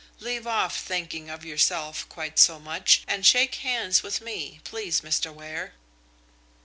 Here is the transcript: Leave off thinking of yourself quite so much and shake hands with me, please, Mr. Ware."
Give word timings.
Leave 0.19 0.47
off 0.47 0.81
thinking 0.81 1.29
of 1.29 1.45
yourself 1.45 2.09
quite 2.09 2.39
so 2.39 2.59
much 2.59 3.03
and 3.07 3.23
shake 3.23 3.53
hands 3.61 4.01
with 4.01 4.19
me, 4.19 4.59
please, 4.63 5.01
Mr. 5.01 5.31
Ware." 5.31 5.75